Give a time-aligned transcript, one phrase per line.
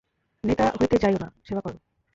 [0.43, 1.73] নেতা হইতে যাইও না, সেবা কর।